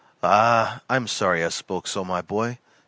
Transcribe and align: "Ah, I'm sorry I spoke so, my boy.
"Ah, 0.23 0.81
I'm 0.89 1.05
sorry 1.05 1.45
I 1.45 1.49
spoke 1.49 1.85
so, 1.85 2.03
my 2.03 2.23
boy. 2.23 2.57